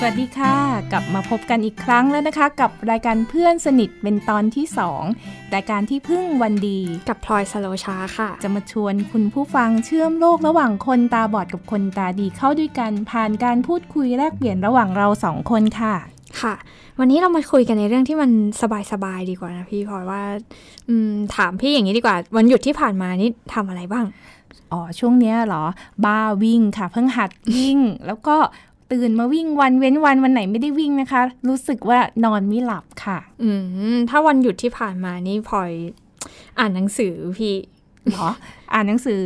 [0.00, 0.56] สวัสดีค่ะ
[0.92, 4.66] กลับมาพบกันอีกครั้งแล้วนะคะ กับรายการเพื่อนสนิทเป็นตอนที่
[5.10, 15.94] 2รายการที่พึ่งวันดีกับพลอยสโลชาค่ะ จะมาชวนคุณผู้ฟังเชื่อมโลกระหว่างคนตาบอดกับคนตาดีเข้าด้วยกัน ผ่านการพูดคุยแลกเปลี่ยนระหว่างเราสองคนค่ะ
[16.40, 16.54] ค่ะ
[16.98, 18.30] วันนี้เรามาคุยกันในเรื่องที่มัน
[18.92, 20.22] สบายๆดีกว่านะพี่พลอยว่า
[20.88, 24.06] อืมถามพี่อย่างนี้ดีกว่า วันหยุดที่ผ่านมานี่ทำอะไรบ้าง
[24.72, 25.64] อ๋อช่วงเนี้ยเหรอ
[26.04, 28.36] บ้าวิ่งค่ะ เพิ่งหัดวิ่ง แล้วก็
[28.92, 33.50] ตื่นมาวิ่งวันเว้นวันวันไหนไม่ได้วิ่งนะคะ รู้สึกว่านอนไม่หลับค่ะ อื
[33.94, 35.72] มถ้าวันหยุดที่ผ่านมานี่พลอย
[36.58, 37.56] อ่านหนังสือพี่
[38.10, 38.30] เหรอ
[38.72, 39.22] อ่านหนังสือ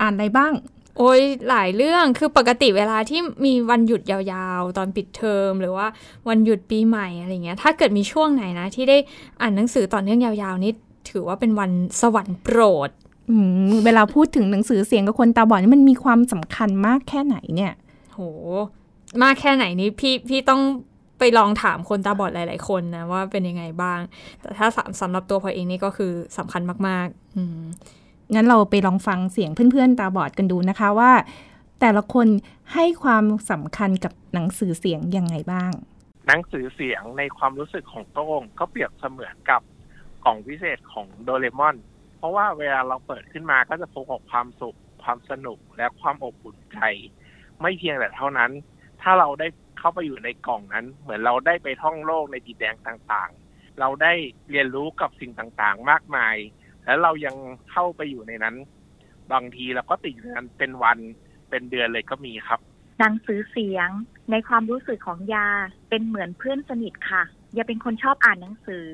[0.00, 0.52] อ่านอะไรบ้าง
[0.98, 5.86] โอ้ยหลายเรื่องคือปกติเวลาที่มีวันหยุดยาวๆ ตอนปิดเทอม หรือว่า
[6.28, 8.98] วันหยุดปีใหม่อะไรเงี้ย ถ้าเกิดมีช่วงไหนนะ ที่ได้
[9.40, 10.72] อ่านหนังสือต่อเนื่องยาวๆนี่
[11.10, 12.90] ถือว่าเป็นวันสวรรค์โปรด
[13.30, 13.36] อื
[13.68, 17.72] มเวลาพูดถึงหนังสือเสียงกับคนตาบอดนี่มันมีความสำคัญมากแค่ไหนเนี่ย
[18.12, 18.20] โห
[19.22, 20.62] มากแค่ไหนนี้พี่พี่ต้อง
[21.18, 24.00] ไปลองถามคนตาบอดหลาย ๆ คนนะว่าเป็นยังไงบ้าง
[24.40, 27.62] แต่ถ้าสำสำหรับตัวพลอยเองนี่ก็คือสำคัญมาก ๆ อืม
[28.34, 31.12] งั้นเราไปลองฟังเสียงเพื่อน ๆ ตาบอดกันดูนะคะว่า
[31.80, 32.26] แต่ละคน
[32.74, 35.72] ให้ความสำคัญกับหนังสือเสียงยังไงบ้าง
[36.26, 39.62] หนังสือเสียงในความรู้สึกของโต้งก็เปรียบเสมือนกับ
[40.24, 41.76] กล่องพิเศษของโดเรมอน
[42.16, 46.78] เพราะว่าเวลาเราเปิดขึ้นมาก็จะพบกับความสุข ความสนุกและความอบอุ่นใจ
[47.60, 48.50] ไม่เพียงแต่เท่านั้น
[49.02, 49.48] ถ้าเราได้
[49.78, 54.12] เข้าไปอยู่ในกล่องนั้น เหมือนเราได้ไปท่องโลกในดินแดนต่างๆ เราได้
[54.50, 56.36] เรียนรู้กับสิ่งต่างๆ มากมาย
[56.84, 57.36] แล้วเรายัง
[57.70, 58.56] เข้าไปอยู่ในนั้น
[59.32, 60.98] บางทีเราก็ติดอยู่นั้นเป็นวัน
[61.50, 62.60] เป็นเดือนเลยก็มีครับ
[62.98, 63.88] หนังสือเสียง
[64.30, 65.48] ในความรู้สึกของยา
[65.88, 67.24] เป็นเหมือนเพื่อนสนิทค่ะ
[67.56, 68.86] ยาเป็นคนชอบอ่านหนังสือ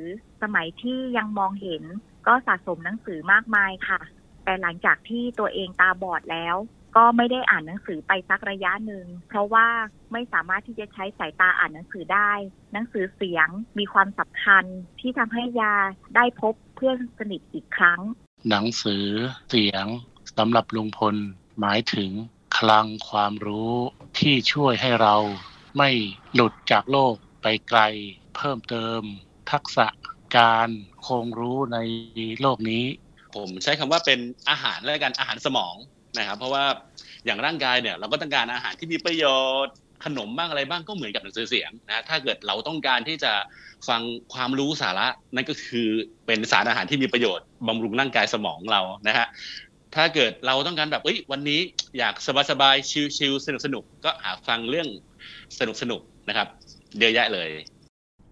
[0.42, 1.82] สมัยที่ยังมองเห็น
[2.26, 4.00] ก็สะสมหนังสือมากมายค่ะ
[4.44, 6.56] แต่หลังจากที่ตัวเองตาบอดแล้ว
[6.96, 9.68] ก็ไม่ได้อ่านหนังสือไปสักระยะหนึ่ง เพราะว่า
[10.12, 12.32] ไม่สามารถที่จะใช้สายตาอ่านหนังสือได้
[12.72, 13.48] หนังสือเสียง
[13.78, 14.64] มีความสำคัญ
[15.00, 15.74] ที่ทำให้ยา
[16.16, 18.00] ได้พบเพื่อนสนิทอีกครั้ง
[18.48, 19.06] หนังสือ
[19.48, 19.86] เสียง
[20.38, 21.16] สำหรับลุงพล
[21.60, 22.10] หมายถึง
[22.58, 23.74] คลังความรู้
[24.18, 25.16] ที่ช่วยให้เรา
[25.76, 25.90] ไม่
[26.34, 27.80] หลุดจากโลกไปไกล
[28.36, 29.02] เพิ่มเติม
[29.50, 29.86] ทักษะ
[30.36, 30.68] การ
[31.06, 31.78] คงรู้ใน
[32.40, 32.84] โลกนี้
[33.34, 35.74] ผมใช้คำว่าเป็นอาหารและกันอาหารสมอง
[36.18, 36.64] นะครับเพราะว่า
[37.26, 39.24] อย่างร่างกายเนี่ยเราก็ต้องการอาหารที่มีประโย
[39.64, 43.32] ชน์ขนมบ้างอะไรบ้างก็เหมือนกับหนังสือเสียงนะถ้าเกิดเราต้องการที่จะ
[43.88, 44.02] ฟัง
[44.34, 45.88] ความรู้สาระนั่นก็คือ
[46.26, 49.26] เป็นสารอาหารที่มีประโยชน์บำรุงร่างกายสมองเรานะฮะ
[49.94, 51.60] ถ้าเกิดเราต้องการแบบเอ้ยวันนี้
[51.98, 52.14] อยาก
[52.50, 54.88] สบายๆชิลๆสนุกๆก็หาฟังเรื่อง
[55.60, 56.48] สนุกๆนะครับ
[56.98, 57.48] เยอะแยะเลย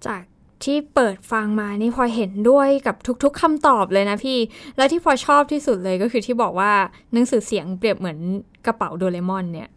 [0.07, 0.23] จาก
[0.65, 4.39] ที่เปิดฟังมานี่พลอยเห็นด้วยกับทุก ๆคำตอบเลยนะพี่
[4.77, 6.73] แล้วที่พลอยชอบที่สุดเลยก็คือที่บอกว่า
[7.13, 8.19] หนังสือเสียงเปรียบเหมือน
[8.67, 9.69] กระเป๋าโดเรมอนเนี่ย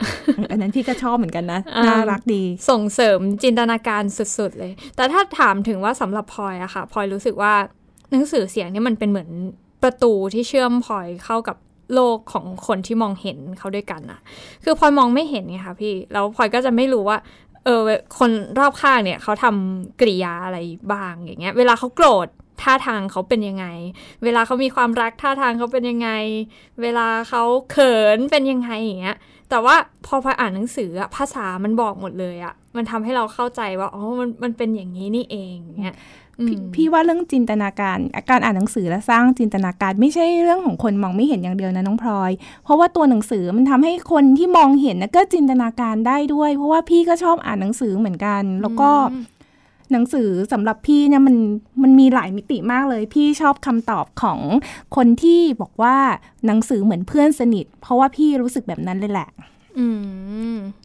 [0.49, 7.53] อันนั้นพี่ก็ชอบเหมือนกันนะอ่าน่ารักดี ส่งเสริมจินตนาการสุดๆเลย แต่ถ้าถามถึงว่าสำหรับพลอยอะค่ะพลอยรู้สึกว่า
[8.11, 9.29] หนังสือเสียงนี่มันเป็นเหมือน
[9.83, 11.57] ประตูที่เชื่อมพลอยเข้ากับ
[11.95, 14.19] โลกของคนที่มองเห็นเขาด้วยกันอะ
[14.63, 17.17] คือพลอยมองไม่เห็นไงคะพี่ แล้วพลอยก็จะไม่รู้ว่า
[17.67, 17.81] เออ
[18.19, 20.57] คนรอบข้างเนี่ยเขาทำกริยาอะไร
[20.93, 22.27] บ้างอย่างเงี้ย เวลาเขาโกรธ
[22.61, 23.65] ท่าทางเขาเป็นยังไง
[24.23, 26.09] เวลาเขามีความรักท่าทางเขาเป็นยังไง
[26.81, 29.17] เวลาเขาเขินเป็นยังไงอย่างเงี้ย
[29.49, 35.97] แต่ว่าพอพออ่านหนังสืออะภาษามันบอกหมดเลยอะมันทำให้เราเข้าใจว่า อ๋อ มัน มันเป็นอย่างนี้นี่เองเงี้ย
[36.45, 37.97] พี่พี่ว่าเรื่องจินตนาการ
[38.29, 42.31] การอ่านหนังสือและสร้างจินตนาการ ไม่ใช่เรื่องของคนมองไม่เห็นอย่างเดียวนะน้องพลอย
[42.63, 49.25] เพราะว่าตัวหนังสือมันทำให้คนที่มองเห็นนะก็จินตนาการได้ด้วย เพราะว่าพี่ก็ชอบอ่านหนังสือเหมือนกัน แล้วก็อืม
[49.91, 51.35] หนังสือสำหรับพี่เนี่ยมัน
[51.83, 54.39] มันมีหลายมิติมากเลย พี่ชอบคำตอบของ
[54.95, 55.95] คนที่บอกว่า
[56.47, 59.56] หนังสือเหมือนเพื่อนสนิท เพราะว่าพี่รู้สึกแบบนั้นเลยแหละอืม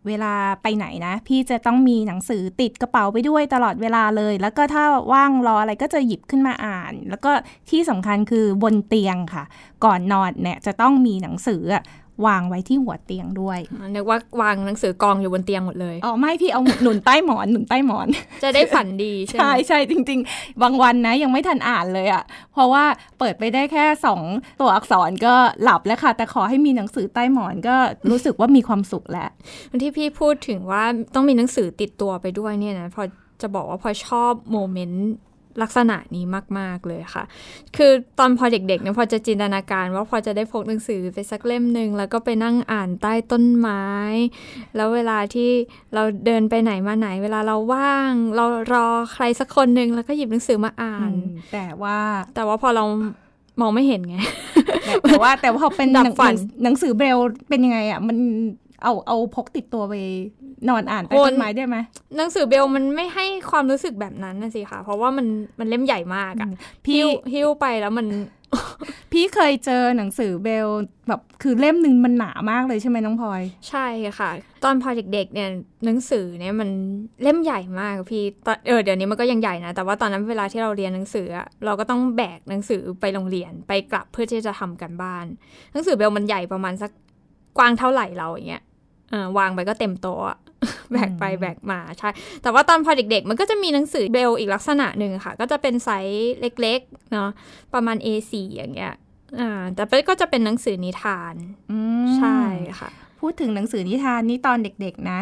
[0.06, 7.30] เวลาไปไหนนะ พี่จะต้องมีหนังสือติดกระเป๋าไปด้วยตลอดเวลาเลย แล้วก็ถ้าว่างรออะไรก็จะหยิบขึ้นมาอ่าน แล้วก็
[7.70, 9.44] ที่สำคัญคือบนเตียงค่ะ
[9.84, 11.62] ก่อนนอนเนี่ยจะต้องมีหนังสือ
[12.26, 13.58] วางไว้ที่หัวเตียงด้วย
[13.94, 18.08] นึกว่าวางหนังสือกองอยู่บนเตียงหมดเลยอ๋อไม่พี่เอาหนุนใต้หมอนหนุนใต้หมอน
[18.42, 22.22] จะได้ฝันดีใช่ไหมใช่ใช่จริง ๆ บางวันนะยังไม่ทันอ่านเลยอะ่ะ
[22.52, 22.84] เพราะว่า
[23.18, 24.20] เปิดไปได้แค่สอง
[24.60, 27.76] ตัวอักษรก็หลับแล้วค่ะ แต่ขอให้มีหนังสือใต้หมอนก็
[28.10, 29.30] รู้สึกว่ามีความสุขแล้ว
[29.70, 30.82] วันที่พี่พูดถึงว่า
[31.14, 33.02] ต้องมีหนังสือติดตัวไปด้วยเนี่ยนะพอ
[33.42, 35.08] จะบอกว่าพอชอบโมเมนต์
[35.62, 36.24] ลักษณะนี้
[36.58, 37.24] มาก ๆ เลยค่ะ
[37.76, 43.84] คือตอนพอเด็กๆเนี่ยพอจะจินตนาการว่าพอจะได้พกหนังสือไปสักเล่มหนึ่งแล้วก็ไปนั่งอ่านใต้ต้นไม้
[44.76, 45.50] แล้วเวลาที่
[45.94, 51.12] เราเดินไปไหนมาไหน เวลาเราว่าง เรารอใครสักคนหนึ่งแล้วก็หยิบหนังสือมาอ่าน
[51.52, 51.98] แต่ว่า
[52.34, 52.84] แต่ว่าพอเรา
[53.60, 54.16] มองไม่เห็นไง
[55.02, 57.18] แต่แต่ว่าแต่ว่าพอเป็นหดันับงฝันหนังสือเบรล
[57.48, 58.18] เป็นยังไงอะมัน
[58.84, 59.94] เอาเอาพกติดตัวไป
[60.68, 61.76] นอนอ่านใต้ต้นไม้ได้ไหม
[62.16, 65.26] หนังสือเบลมันไม่ให้ความรู้สึกแบบนั้นนะสิคะเพราะว่ามัน
[65.58, 66.48] มันเล่มใหญ่มากอะ
[66.84, 68.06] พี่หิ้วหิ้วไปแล้วมัน
[69.12, 70.68] พี่เคยเจอหนังสือเบล
[71.08, 73.86] แบบคือเล่มหนึ่งมันหนามากเลยใช่ไหมน้องพลอยใช่
[74.18, 74.30] ค่ะ
[74.64, 75.48] ตอนพอเด็ก ๆ เนี่ย
[75.84, 76.68] หนังสือเนี่ยมัน
[77.22, 85.26] เล่มใหญ่มากพี่ตอนเออเดี๋ยวนี้มันก็ยังใหญ่นะแต่ว่าตอนนั้นเวลาที่เราเรียนหนังสืออะเราก็ต้องแบกหนังสือไปโรงเรียนไปกลับเพื่อที่จะทำกันบ้าน
[85.72, 86.90] หนังสือเบลมันใหญ่ประมาณสัก
[87.58, 88.71] กว้างเท่าไหร่เราอย่างเงี้ยเออ
[89.38, 90.38] วางไปก็เต็มโต๊ะอะ
[90.92, 92.08] แบกไปแบกมาใช่
[92.42, 97.28] แต่ว่าตอนพอเด็กๆ มันก็จะมีหนังสือเบลอีกลักษณะหนึ่งค่ะ ก็จะเป็นไซส์เล็กๆเนาะ
[97.74, 98.94] ประมาณ A4 อย่างเงี้ย
[99.40, 101.34] อ่าแต่ก็จะเป็นหนังสือนิทาน
[101.70, 102.38] อืมใช่
[102.80, 105.20] ค่ะ พูดถึงหนังสือนิทานนี่ตอนเด็กๆนะ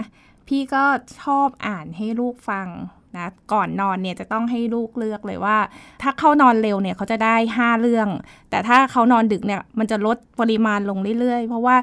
[0.48, 0.84] พี่ก็
[1.20, 2.69] ชอบอ่านให้ลูกฟัง
[3.16, 5.56] นะก่อนนอนเนี่ยจะต้องให้ลูกเลือกเลยว่า
[6.02, 8.08] ถ้าเขานอนเร็วเนี่ยเขาจะได้ 5 เรื่อง
[8.50, 11.76] แต่ถ้าเขานอนดึกเนี่ยมันจะลดปริมาณลงเรื่อยๆ เพราะว่า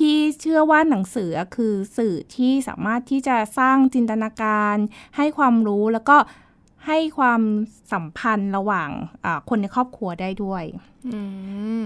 [0.00, 4.76] พี่เชื่อว่าหนังสือคือสื่อที่สามารถที่จะสร้างจินตนาการ
[5.16, 6.16] ให้ความรู้แล้วก็
[6.86, 7.42] ให้ความ
[7.92, 8.90] สัมพันธ์ระหว่าง
[9.24, 10.64] อ่าคนในครอบครัวได้ด้วย
[11.06, 11.20] อื
[11.80, 11.82] ม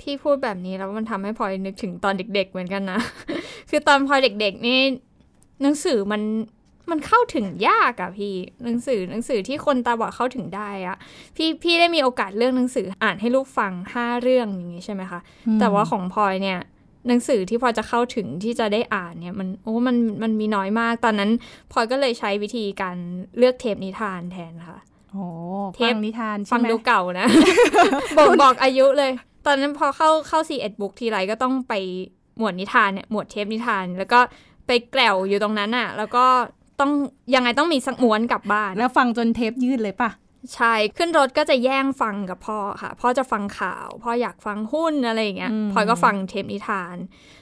[0.00, 3.00] พี่พูดแบบนี้แล้วมันทำให้พลอยนึกถึงตอนเด็ก ๆ เหมือนกันนะ
[3.70, 4.80] คือตอนพลอยเด็ก ๆ นี่
[5.62, 6.22] หนังสือมัน
[6.90, 10.96] มันเข้าถึงยากอะพี่หนังสือหนังสือที่คนตาบอดเข้าถึงได้อะ
[11.36, 15.20] พี่พี่ได้มีโอกาสเลือกหนังสืออ่านให้ลูกฟังห้าเรื่องอย่างนี้ใช่ไหมคะ
[15.60, 16.60] แต่ว่าของพลอยเนี่ย
[17.06, 21.30] หนังสือที่พลอยจะเข้าถึงที่จะได้อ่านเนี่ยมันโอ้มันมันมีน้อยมาก ตอนนั้น
[21.72, 22.96] พลอยก็เลยใช้วิธีการ
[23.38, 24.78] เลือกเทปนิทานแทนค่ะ
[25.12, 25.24] โอ้
[25.76, 27.26] เทฟัปงนิทานใช่ฟังไหมดูเก่านะ
[28.16, 29.10] บอกบอกอายุเลย
[29.46, 31.74] ตอนนั้นพอเข้าเข้าซีเอ็ดบุ๊กทีไรก็ต้องไป
[32.38, 34.20] หมวดนิทานเนี่ยหมวดเทปนิทาน แล้วก็
[34.66, 36.24] ไปแกลวอยู่ตรงนั้นอะ แล้วก็
[36.80, 36.90] ต้อง
[37.34, 40.10] ยังไงต้องมีสักม้วนกลับบ้าน แล้วฟังจนเทปยืดเลยปะ
[40.54, 46.96] ใช่ ขึ้นรถก็จะแย่งฟังกับพ่อค่ะ พ่อจะฟังข่าว พ่ออยากฟังหุ้นอะไรอย่างเงี้ยพลอยก็ฟังเทปนิทาน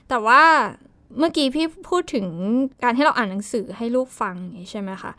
[0.08, 0.42] แต่ว่า
[1.18, 2.26] เมื่อกี้พี่พูดถึง
[2.82, 5.12] การที่เราอ่านหนังสือให้ลูกฟังอย่างนี้ใช่ไหมคะ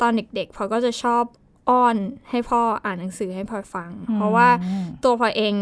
[0.00, 1.24] ตอนเด็กๆพลอยก็จะชอบ
[1.68, 1.96] อ้อน
[2.30, 4.48] ให้พ่ออ่านหนังสือให้พลอยฟัง เพราะว่า
[5.04, 5.54] ตัวพลอยเอง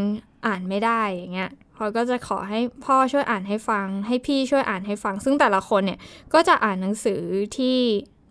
[0.46, 5.98] อ่านไม่ได้อย่างเงี้ยพลอยก็จะขอให้พ่อช่วยอ่านให้ฟัง ให้พี่ช่วยอ่านให้ฟัง ซึ่งแต่ละคนเนี่ย
[6.34, 7.20] ก็จะอ่านหนังสือ
[7.56, 7.76] ที่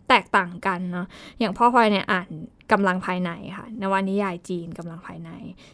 [0.09, 1.07] แตกต่างกันเนาะ
[1.39, 2.29] อย่างพ่อพลอยเนี่ยอ่าน
[2.71, 5.29] กำลังภายในค่ะนวนิยายจีนกำลังภายใน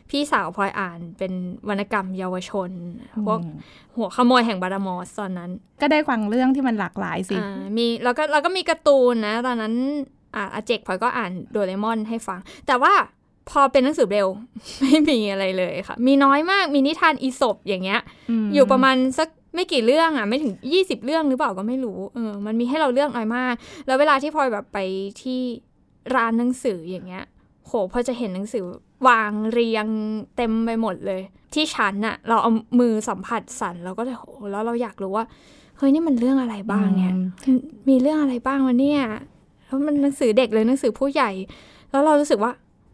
[0.09, 1.33] พี่สาวพลอยอ่านเป็น
[1.69, 2.69] วรรณกรรมเยาวชน
[3.25, 3.39] พวก
[3.95, 5.51] หัวขโมยแห่งบารามอสตอนนั้น
[5.81, 9.73] ก็ได้ฟังเรื่องที่มันหลากหลายสิอ่ามีแล้วก็แล้วก็มีการ์ตูนนะ ตอนนั้น
[10.35, 12.93] อ่าอาเจกพลอยก็อ่านโดเรมอนให้ฟัง แต่ว่า
[13.49, 14.27] พอเป็นหนังสือเบล
[14.81, 18.01] ไม่มีอะไรเลยค่ะ มีน้อยมากมีนิทานอีสบอย่างเงี้ย
[18.45, 23.53] มอยู่ประมาณสักไม่กี่เรื่องอะไม่ถึง 20 เรื่องหรือเปล่าก็ไม่รู้เออมันมีให้เราเลือกน้อยมาก
[23.87, 24.77] แล้วเวลาที่พลอยแบบไป
[25.21, 25.41] ที่
[26.15, 27.23] ร้านหนังสืออย่างเงี้ย
[27.65, 28.63] โหพอจะเห็นหนังสือ
[29.07, 29.87] วางเรียง
[30.35, 31.21] เต็มไปหมดเลย
[31.53, 35.25] ที่ชั้นน่ะ เราเอามือสัมผัสสั่นเราก็เลยโหแล้วเราอยากรู้ว่า
[35.77, 37.13] เฮ้ยนี่มันเรื่องอะไรบ้างเนี่ย
[37.89, 39.01] มีเรื่องอะไรบ้างวะเนี่ย
[39.65, 41.31] แล้วมันหนังสือเด็กเลยหนังสือผู้ใหญ่
[41.91, 42.51] แล้วเรารู้สึกว่า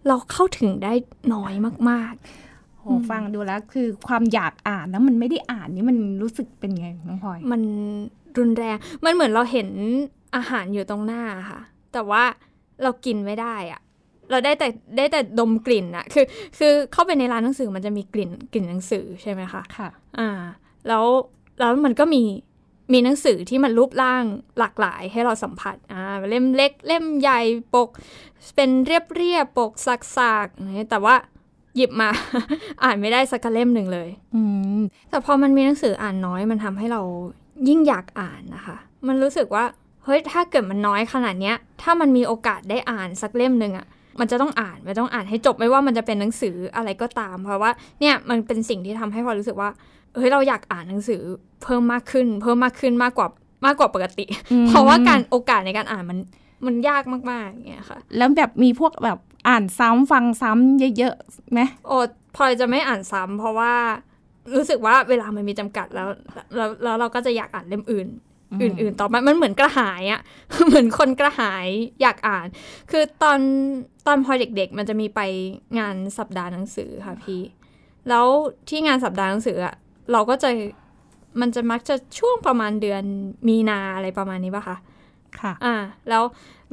[0.07, 0.93] เราเข้าถึงได้
[1.33, 1.53] น้อย
[1.89, 2.13] มาก
[2.79, 7.61] โหฟังดูแล้วคือความอยากอ่านแล้วมันไม่ได้อ่านนี่มันรู้สึกเป็นไงน้องพลอยๆมัน
[8.37, 9.69] รุนแรง มันเหมือนเราเห็น
[10.35, 11.59] อาหารอยู่ตรงหน้าค่ะ
[11.93, 12.23] แต่ว่า
[12.83, 13.81] เรากินไม่ได้อะ
[14.31, 14.67] เราได้แต่
[14.97, 16.25] ได้แต่ดมกลิ่นอะคือ
[16.57, 20.29] คือเข้าไปในร้านหนังสือมันจะมีกลิ่นกลิ่นหนังสือใช่ไหมคะค่ะอ่า
[20.87, 21.05] แล้ว
[21.59, 22.23] แล้วมันก็มี
[22.93, 24.23] มีหนังสือที่มันรูปร่าง
[24.59, 27.41] หลากหลายให้เราสัมผัสอ่าเล่มเล็ก เล่มใหญ่
[27.75, 27.89] ปก
[28.55, 31.15] เป็นเรียบเรียบๆปกสักๆอย่างเงี้ยแต่ว่า
[31.75, 32.09] หยิบมา
[32.83, 34.41] อ่านไม่ได้สักเล่มหนึ่งเลย อื
[34.77, 37.01] มแต่พอมันมีหนังสืออ่านน้อยมันทำให้เรา
[37.67, 43.85] ยิ่งอยากอ่านนะคะ มันรู้สึกว่าเฮ้ยถ้าเกิดมันน้อยขนาดเนี้ย ถ้ามันมีโอกาสได้อ่านสักเล่มหนึ่งอะ
[44.19, 49.69] มันจะต้องอ่านมันต้องอ่านให้จบไม่ว่ามันจะเป็นหนังสืออะไรก็ตาม เพราะว่าเนี่ยมันเป็นสิ่งที่ทำให้พอรู้สึกว่า
[50.15, 51.21] เฮ้ยเราอยากอ่านหนังสือ
[51.63, 53.27] เพิ่มมากขึ้น เพิ่มมากขึ้นมากกว่า
[53.65, 54.25] มากกว่าปกติ
[54.69, 56.19] เพราะว่าการโอกาสในการอ่านมัน
[56.65, 61.97] มันยากมากๆอย่างเงี้ยค่ะ แล้วแบบมีพวกแบบอ่านซ้ำฟังซ้ำเยอะๆไหมโอ้
[62.35, 63.73] พลอยจะไม่อ่านซ้ำเพราะว่า
[64.55, 66.07] รู้สึกว่าเวลามันมีจำกัดแล้ว
[66.55, 68.07] แล้วแล้วเราก็จะอยากอ่านเล่มอื่น
[68.61, 70.21] อื่น ๆ ต่อไปมันเหมือนกระหายอะ่ะ
[70.65, 71.67] เหมือนคนกระหาย
[72.01, 72.47] อยากอ่าน
[72.91, 73.39] คือตอน
[74.07, 75.21] ตอนพลอยเด็ก ๆ มันจะมีไป
[75.79, 77.41] งานสัปดาห์หนังสือค่ะพี่
[78.09, 78.25] แล้ว
[78.69, 79.75] ที่งานสัปดาห์หนังสืออะ
[80.11, 80.49] เราก็จะ
[81.41, 83.03] มันจะมักจะช่วงประมาณเดือน
[83.47, 84.77] มีนาอะไรประมาณนี้ป่ะคะ
[85.39, 85.75] ค่ะ อ่า
[86.09, 86.23] แล้ว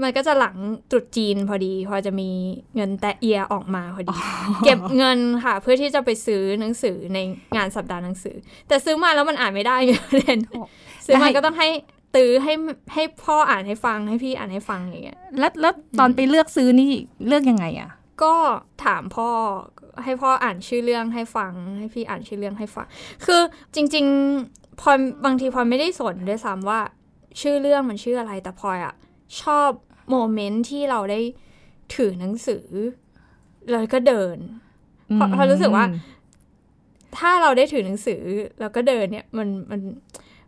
[0.03, 0.57] มันก็จะหลัง
[0.91, 2.31] ตรุษจีนพอดี พอจะมี
[2.75, 4.17] เงินแต่เอียออกมาพอดี
[4.65, 7.19] เก็บเงินค่ะ เพื่อที่จะไปซื้อหนังสือใน
[7.57, 8.37] งานสัปดาห์หนังสือ
[8.69, 10.61] แต่ซื้อมาแล้วมันอ่านไม่ได้ไงประเด็นโอ้
[11.07, 11.69] ซื้อมาได้ก็ต้องให้
[12.15, 12.53] ตื้อให้
[12.95, 16.93] ให้พ่ออ่านให้ฟังให้พี่อ่านให้ฟังอย่างเงี้ยแล้วแล้วตอนไปเลือกซื้อนี่
[17.27, 17.91] เลือกยังไงอะ
[18.23, 18.35] ก็
[18.85, 19.29] ถามพ่อ
[20.05, 22.87] ให้พ่ออ่านชื่อเรื่องให้ฟัง ให้พี่อ่านชื่อเรื่องให้ฟัง
[23.25, 23.41] คือ
[23.75, 24.05] จริง
[24.43, 26.81] ๆพลอยบางทีพลอยไม่ได้สนด้วยซ้ำว่า
[27.41, 28.95] ชื่อเรื่องมันชื่ออะไรแต่พลอยอะ
[29.43, 29.71] ชอบ
[30.11, 31.21] โมเมนต์ที่เราได้
[31.95, 32.67] ถือหนังสือ
[33.71, 34.37] แล้วก็เดิน
[35.15, 35.85] เพราะเพราะรู้สึกว่า
[37.19, 38.23] ถ้าเราได้ถือหนังสือ
[38.61, 39.81] แล้วก็เดินเนี่ย มันมัน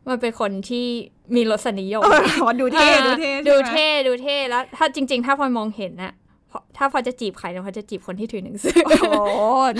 [0.09, 0.87] มันเป็นคนที่
[1.35, 6.12] มีรสนิยมเออดูเท่ดูเท่ดูใช่ไหมเท่ดูเท่แล้ว ถ้าจริง ๆ ถ้าพลอยมองเห็นน่ะ
[6.50, 9.12] พอถ้าพลอยจะจีบใครเนี่ยพลอยจะจีบคนที่ถือหนังสือ โอ้โห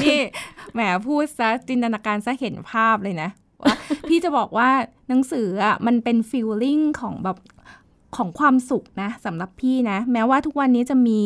[0.03, 0.21] นี่
[0.75, 3.29] แหมพูดซะจินตนาการซะเห็นภาพเลยนะ
[3.63, 3.75] ว่า
[4.09, 4.71] พี่จะบอกว่า
[5.09, 7.37] หนังสืออะมันเป็นฟีลลิ่งของแบบ
[8.17, 11.21] ของความสุขนะสำหรับพี่นะ แม้ว่าทุกวันนี้จะมี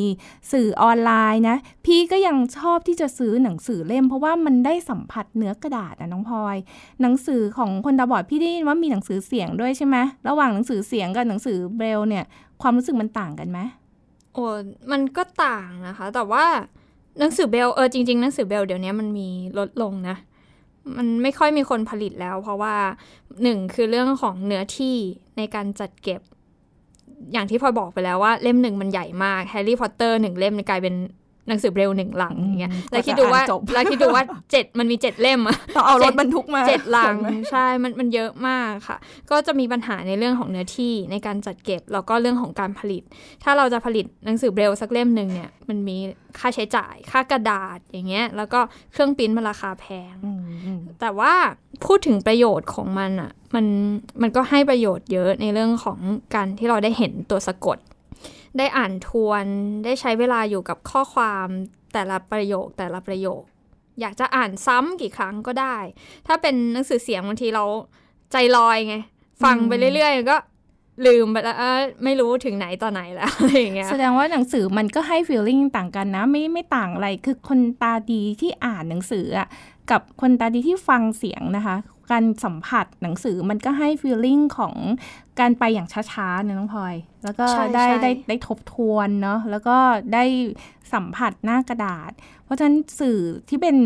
[0.52, 6.56] สื่อออนไลน์นะ พี่ก็ยังชอบที่จะซื้อหนังสือเล่ม เพราะว่ามันได้สัมผัสเนื้อกระดาษนะน้องพลอย
[7.02, 9.96] หนังสือของคนตาบอดพี่ได้ยินว่ามีหนังสือเสียงด้วยใช่ไหม
[10.28, 12.24] ระหว่างหนังสือเสียงกับหนังสือเบรลเนี่ย
[12.62, 13.58] ความรู้สึกมันต่างกันไหม
[14.34, 14.44] โอ้
[14.92, 16.44] มันก็ต่างนะคะ แต่ว่า
[17.18, 20.16] หนังสือเบลเออจริงๆหนังสือเบลเดี๋ยวนี้มันมีลดลงนะ
[20.96, 22.74] มันไม่ค่อยมีคนผลิตแล้ว เพราะว่า
[23.42, 24.96] หนึ่งคือเรื่องของเนื้อที่
[25.36, 26.20] ในการจัดเก็บ
[27.32, 30.94] อย่างที่พลอยบอกไปแล้วว่าเล่มหนึ่งมันใหญ่มากแฮร์รี่พอตเตอร์หนึ่งเล่มกลายเป็น
[31.48, 38.96] หนังสือเบลหนึ่งหลังอย่างเงี้ยอืมแล้วคิดดูว่าก็จะอ่านจบแล้วคิดดูว่าเจ็ดมันมีเจ็ดเล่มอะต้องเอารเจ็ถดบรรทุกมาเจ็ดลังขนไหมใช่มันมันเยอะมากค่ะ
[39.30, 43.02] ก็จะมีปัญหาในเรื่องของเนื้อที่ในการจัดเก็บแล้วก็เรื่องของการผลิต
[43.44, 45.96] ถ้าเราจะผลิตหนังสือเบรลสักเล่มหนึ่งเนี่ยมันมี
[46.38, 48.60] ค่าใช้จ่ายค่ากระดาษอย่างเงี้ยแล้วก็
[48.92, 51.32] เครื่องปริ้นมันราคาแพงอืมอืมแต่ว่า
[51.86, 53.66] พูดถึงประโยชน์ของมันอะมัน
[54.22, 55.98] มันก็ให้ประโยชน์เยอะในเรื่องของ
[56.34, 57.78] การที่เราได้เห็นตัวสะกด
[58.58, 59.44] ได้อ่านทวน
[59.84, 61.48] ได้ใช้เวลาอยู่กับข้อความ
[61.92, 63.42] แต่ละประโยคแต่ละประโยค
[64.00, 65.76] อยากจะอ่านซ้ำกี่ครั้งก็ได้
[66.26, 67.64] ถ้าเป็นหนังสือเสียงบางทีเรา
[68.32, 68.96] ใจลอยไง
[69.44, 70.36] ฟังไปเรื่อยๆก็
[71.06, 79.48] ลืมไปแล้วเอ้ยไม่รู้ถึงไหนต่อไหนแล้วอะไรอย่างเงี้ยแสดงว่าหนังสือมันก็ให้ฟีลลิ่งต่างกันนะ ไม่ไม่ต่างอะไรคือคนตาดีที่อ่านหนังสืออะ
[79.90, 81.76] กับคนตาดีที่ฟังเสียงนะคะ
[82.12, 84.74] การสัมผัสหนังสือมันก็ให้ฟีลลิ่งของ
[85.40, 89.76] การไปอย่างช้าๆเนี่ยน้องพลอย แล้วก็ใช่ได้ใช่ได้ได้ทบทวนเนาะแล้วก็
[90.14, 90.24] ได้
[90.92, 92.10] สัมผัสหน้ากระดาษ
[92.44, 93.76] เพราะฉะนั้นสื่อที่เป็น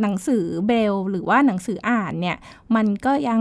[0.00, 2.36] หนังสือเบลหรือว่าหนังสืออ่านเนี่ย
[2.76, 3.40] มันก็ยัง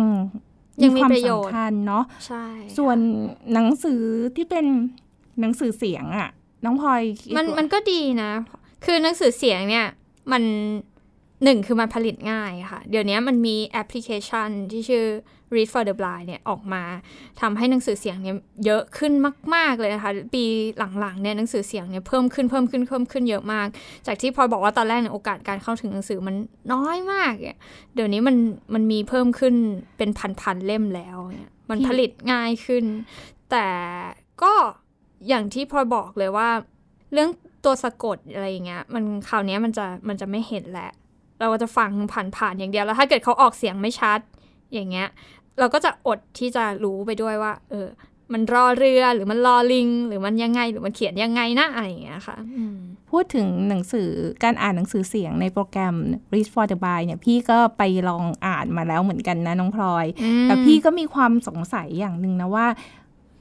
[0.83, 2.45] ยังมีความประโยชน์สำคัญเนาะใช่
[2.77, 2.97] ส่วน
[3.53, 4.01] หนังสือ
[4.35, 4.65] ที่เป็น
[5.39, 6.29] หนังสือเสียงอะ
[6.65, 8.31] น้องพลอยคิดมันว่ามันก็ดีนะ
[8.85, 9.87] คือหนังสือเสียงเนี่ย
[10.31, 10.43] มัน
[11.43, 15.05] หนึ่งคือมันผลิตง่ายค่ะ เดี๋ยวนี้มันมีแอปพลิเคชันที่ชื่อ
[15.55, 16.83] Read for the Blind เนี่ยออกมา
[17.41, 19.13] ทำให้หนังสือเสียงเนี่ยเยอะขึ้น
[19.55, 20.43] มาก ๆ เลยนะคะ ปี
[20.99, 23.67] หลังๆเนี่ยหนังสือเสียงเนี่ยเพิ่มขึ้นเพิ่มขึ้นเพิ่มขึ้นเยอะมาก
[24.07, 26.35] จากที่พลอยบอกว่าตอนแรกเนี่ยโอกาสการเข้าถึงหนังสือมัน
[26.73, 27.59] น้อยมากเนี่ย
[27.95, 28.35] เดี๋ยวนี้มัน
[28.73, 29.55] มันมีเพิ่มขึ้น
[29.97, 30.09] เป็น
[30.41, 32.85] พันๆเล่มแล้วเนี่ยมันผลิตง่ายขึ้น
[33.51, 33.67] แต่
[34.43, 34.53] ก็
[35.27, 36.49] อย่างที่พลอยบอกเลยว่า
[37.13, 37.29] เรื่อง
[37.65, 40.91] ตัวสะกดอะไรอย่างเงี้ยมันคราวนี้มันจะมันจะไม่เห็นแหละ
[41.41, 41.91] เราก็จะฟัง
[42.35, 44.19] ผ่านๆอย่างเดียวแล้วถ้าเกิดเขาออกเสียงไม่ชัด
[44.73, 45.07] อย่างเงี้ย
[45.59, 47.87] เราก็จะอดที่จะรู้ไปด้วยว่า เออ
[48.33, 52.77] มันรอเรือหรือมันรอลิง หรือมันยังไงหรือมันเขียนยังไงนะอะไรอย่างเงี้ยค่ะอืม
[53.11, 54.09] พูดถึงหนังสือ
[54.43, 55.95] การอ่านหนังสือเสียงในโปรแกรม
[56.33, 60.05] Read for the Blind เนี่ยพี่ก็ไปลองอ่านมาแล้วเหมือนกันนะน้องพลอย
[60.43, 62.67] แต่พี่ก็มีความสงสัยอย่างหนึ่งนะว่า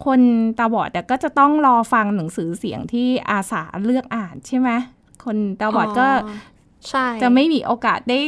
[0.07, 0.21] คน
[0.59, 4.71] ตาบอดอะก็จะต้องรอฟังหนังสือเสียงที่อาสาเลือกอ่านใช่ไหม
[5.25, 6.09] คนตาบอดก็
[6.89, 8.21] ใช่จะไม่มีโอกาสได้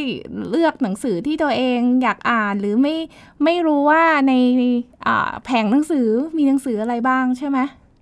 [0.49, 2.95] เลือกหนังสือที่ตัวเองอยากอ่านหรือไม่
[3.43, 4.33] ไม่รู้ว่าใน
[5.07, 6.07] อ่าแผงหนังสือ
[6.37, 7.59] มีหนังสืออะไรบ้างใช่ไหม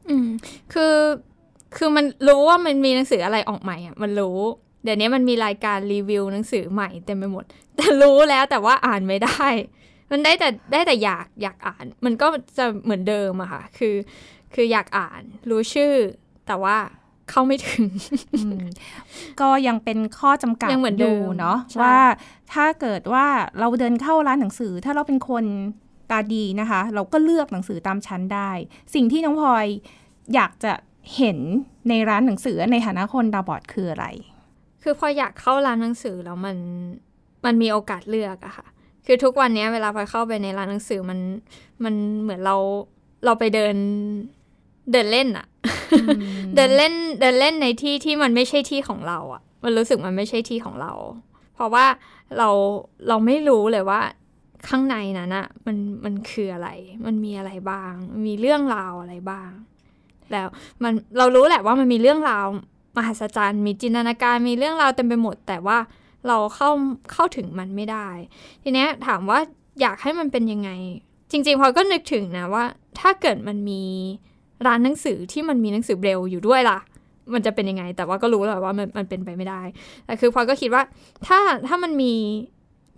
[0.10, 0.28] อืม
[0.74, 0.96] คือ
[1.78, 4.40] คือมันรู้ว่ามันมีหนังสืออะไรออกใหม่อะมันรู้
[4.84, 9.48] เดี๋ยวนี้มันมีรายการรีวิวหนังสือใหม่เต็มไปหมด แต่รู้แล้วแต่ว่าอ่านไม่ได้
[10.12, 12.28] มันได้แต่ได้แต่อยากอยากอ่าน มันก็
[12.58, 13.96] จะเหมือนเดิมอะค่ะคือ
[14.54, 15.94] คืออยากอ่าน รู้ชื่อ
[16.48, 16.78] แต่ว่า
[17.32, 17.86] เข้าไม่ถึง
[18.36, 18.66] อืม
[19.42, 21.98] ก็ยังเป็นข้อจำกัดยังเหมือนเดิมยู่เนาะใช่ว่า
[22.54, 23.26] ถ้าเกิดว่า
[23.60, 25.46] เราเดินเข้าร้านหนังสือ ถ้าเราเป็นคน
[26.12, 28.52] ตาดีนะคะ เราก็เลือกหนังสือตามชั้นได้
[28.96, 29.66] สิ่งที่น้องพลอย
[30.36, 30.74] อยากจะ
[31.16, 31.38] เห็น
[31.90, 34.08] ในร้านหนังสือในฐานะคนตาบอดคืออะไร
[34.84, 36.58] คือพออยากเข้าร้านหนังสือแล้วมัน
[37.46, 38.68] มันมีโอกาสเลือกอะค่ะ
[39.06, 41.20] คือทุกวันนี้เวลาพอเข้าไปในร้านหนังสือมัน
[41.84, 42.56] มันเหมือนเรา
[43.26, 43.76] เราไปเดิน
[44.92, 45.46] เดินเล่นอะ
[46.56, 50.94] เดินเล่นเดินเล่นในที่ที่มันไม่ใช่ที่ของเราอะมันรู้สึกมันไม่ใช่ที่ของเรา
[51.56, 51.86] เพราะว่า
[52.38, 52.50] เรา
[53.08, 54.02] เราไม่รู้เลยว่า
[54.68, 56.70] ข้างในนั้นอะมันมันคืออะไร
[57.06, 57.94] มันมีอะไรบ้าง
[58.28, 59.50] มีเรื่องราวอะไรบ้าง
[60.32, 60.48] แล้ว
[60.84, 62.46] มันเรารู้แหละว่ามันมีเรื่องราว
[62.98, 65.78] มหัศจรรย์มีจินตนาการมีเรื่องราวเต็มไปหมด แต่ว่า
[66.28, 66.70] เราเข้า
[67.12, 68.08] เข้าถึงมันไม่ได้
[68.64, 69.40] ทีเนี้ยถามว่า
[69.82, 70.70] อยากให้มันเป็นยังไง
[71.32, 72.66] จริงๆพอก็นึกถึงนะว่า
[73.00, 73.84] ถ้าเกิดมันมี
[74.68, 76.80] ร้านหนังสือที่มันมีหนังสือเบรลอยู่ด้วยล่ะ
[77.34, 79.62] มันจะเป็นยังไง แต่ว่าก็รู้แหละว่ามันมันเป็นไปไม่ได้
[80.06, 80.84] แต่คือพลอยก็คิดว่า
[81.28, 82.14] ถ้าถ้ามันมี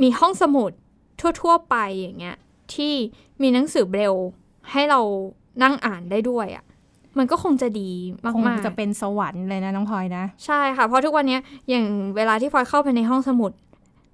[0.01, 0.71] มีห้องสมุด
[1.41, 2.37] ทั่ว ๆ ไปอย่างเงี้ย
[2.73, 2.93] ที่
[3.41, 4.15] มีหนังสือเบรล
[4.71, 4.99] ให้เรา
[5.63, 6.65] นั่งอ่านได้ด้วยอะ่ะ
[7.17, 7.91] มันก็คงจะดี
[8.23, 13.51] มากคงๆจะเป็นสวรรค์เลยนะน้องพลอยนะ ใช่ค่ะ เพราะทุกวันเนี้ยอย่างเวลาที่พลอยเข้าไปในห้องสมุด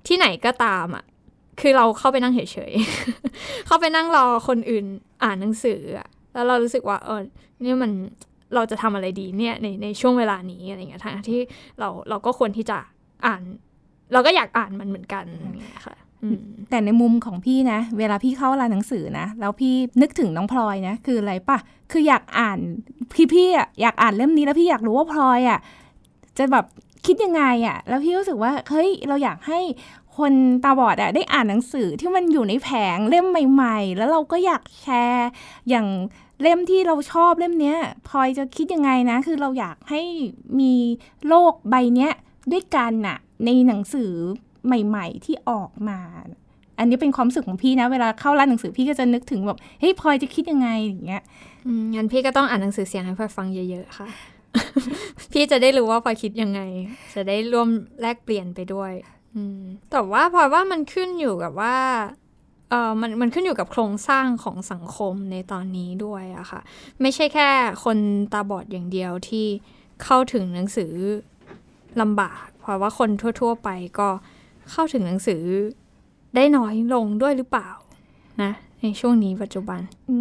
[0.07, 1.03] ที่ไหนก็ตามอะ
[1.61, 2.39] คือเราเข้าไปนั่งเฉ
[2.71, 4.85] ยๆ เข้าไปนั่งรอคนอื่น
[5.23, 7.21] อ่านหนังสืออะ แล้วเรารู้สึกว่าเออ
[7.63, 7.91] นี่มัน
[8.55, 11.41] เราจะทำอะไรดีเนี่ยในในช่วงเวลานี้อะไรเงี้ยทั้งที่
[11.79, 12.77] เราเราก็ควรที่จะ
[13.25, 13.41] อ่าน
[14.13, 21.57] เราก็อยากอ่านมันเหมือนกันอย่างเงี้ยค่ะอืมแต่ในมุมของพี่นะ เวลาพี่เข้าร้านหนังสือนะ แล้วพี่นึกถึงน้องพลอยนะ คืออะไรปะ
[21.91, 22.59] คืออยากอ่าน
[23.15, 25.59] พี่พี่อะอยากอ่านเล่มนี้แล้วพี่อยากรู้ว่าพลอยอะ
[26.37, 26.65] จะแบบ
[27.05, 29.59] คิดยังไงอะ แล้วพี่รู้สึกว่าเฮ้ยเราอยากให้
[30.19, 30.33] คน
[30.63, 35.29] ตาบอดอะได้อ่านหนังสือที่มันอยู่ในแผงเล่มใหม่ ๆ แล้วเราก็อยากแชร์
[35.69, 35.87] อย่าง
[36.41, 40.01] เล่มที่เราชอบเล่มเนี้ยพลอยจะคิดยังไงนะ คือเราอยากให้
[40.59, 40.73] มี
[41.27, 42.11] โลกใบเนี้ย
[42.51, 44.11] ด้วยกันน่ะ ในหนังสือ
[44.65, 45.99] ใหม่ ๆ ที่ออกมา
[46.79, 51.21] อันนี้เป็นความรู้สึกของพี่นะ เวลาเข้าร้านหนังสือพี่ก็จะนึกถึงแบบเฮ้ยพลอยจะคิดยังไงอย่างเงี้ย
[51.95, 54.07] งั้นพี่ก็ต้องอ่านหนังสือเสียงให้พลอยฟังเยอะๆค่ะ
[55.31, 56.61] พี่จะได้รู้ว่าพลอยคิดยังไง
[57.15, 57.69] จะได้ร่วม
[58.01, 58.91] แลกเปลี่ยนไปด้วย
[59.91, 61.77] แต่ว่าพอว่ามันขึ้นอยู่กับว่า
[62.69, 66.61] เออมันมันขึ้นอยู่กับโครงสร้างของสังคมในตอนนี้ด้วยอะค่ะ
[67.01, 67.49] ไม่ใช่แค่
[67.83, 67.97] คน
[68.33, 69.45] ตาบอดอย่างเดียวที่
[70.03, 70.93] เข้าถึงหนังสือ
[72.01, 73.09] ลำบาก เพราะว่าคน
[73.41, 73.69] ทั่ว ๆ ไป
[73.99, 74.09] ก็
[74.71, 75.41] เข้าถึงหนังสือ
[76.35, 77.69] ได้น้อยลงด้วยหรือเปล่า
[78.41, 80.15] นะในช่วงนี้ปัจจุบัน อื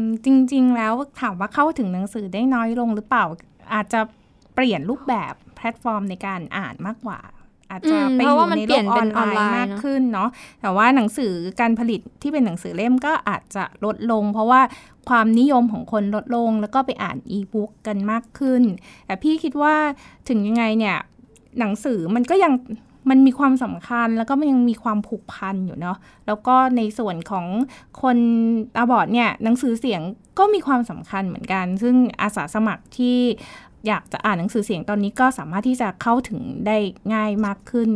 [0.00, 3.24] มจริง ๆ แล้วถามว่าเข้าถึงหนังสือได้น้อยลงหรือเปล่า
[3.74, 4.00] อาจจะ
[4.54, 7.20] เปลี่ยนรูปแบบแพลตฟอร์มในการอ่านมากกว่า
[7.70, 10.28] อาจจะอืมไปเพอราะว่ายู่มันในเปโลลี่ยนกอเป็อนนไลออนไลน์น์มากเนอะขึ้นเนาะ
[10.60, 14.60] แต่ว่าหนังสือการผลิตที่เป็นหนังสือเล่มก็อาจจะลดลง เพราะว่า
[15.08, 18.62] ความนิยมของคนลดลง แล้วก็ไปอ่านอีบุ๊กกันมากขึ้น
[19.06, 19.74] แต่พี่คิดว่า
[20.28, 20.96] ถึงยังไงเนี่ย
[21.58, 22.52] หนังสือมันก็ยัง
[23.10, 27.46] มันมีความสำคัญแล้วก็มันยังมีความผูกพันอยู่เนาะแล้วก็ในส่วนของ
[28.02, 28.16] คน
[28.76, 30.00] ตาบอดเนี่ยหนังสือเสียง
[30.38, 33.18] ก็มีความสำคัญเหมือนกัน ซึ่งอาสาสมัครที่
[33.86, 36.76] อยากจะอ่านหนังสือเสียงตอนนี้ก็สามารถที่จะเข้าถึงได้
[37.14, 37.90] ง่ายมากขึ้น